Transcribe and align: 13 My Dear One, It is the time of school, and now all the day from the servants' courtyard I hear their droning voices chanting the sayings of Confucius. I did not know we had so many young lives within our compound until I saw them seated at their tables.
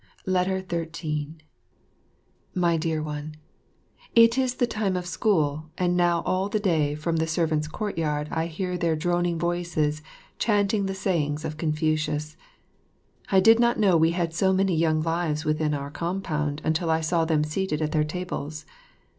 13 0.25 1.41
My 2.55 2.75
Dear 2.75 3.03
One, 3.03 3.35
It 4.15 4.35
is 4.35 4.55
the 4.55 4.65
time 4.65 4.97
of 4.97 5.05
school, 5.05 5.69
and 5.77 5.95
now 5.95 6.23
all 6.25 6.49
the 6.49 6.59
day 6.59 6.95
from 6.95 7.17
the 7.17 7.27
servants' 7.27 7.67
courtyard 7.67 8.27
I 8.31 8.47
hear 8.47 8.79
their 8.79 8.95
droning 8.95 9.37
voices 9.37 10.01
chanting 10.39 10.87
the 10.87 10.95
sayings 10.95 11.45
of 11.45 11.57
Confucius. 11.57 12.35
I 13.31 13.39
did 13.39 13.59
not 13.59 13.77
know 13.77 13.95
we 13.95 14.09
had 14.09 14.33
so 14.33 14.51
many 14.51 14.75
young 14.75 15.03
lives 15.03 15.45
within 15.45 15.75
our 15.75 15.91
compound 15.91 16.61
until 16.65 16.89
I 16.89 17.01
saw 17.01 17.23
them 17.23 17.43
seated 17.43 17.79
at 17.79 17.91
their 17.91 18.03
tables. 18.03 18.65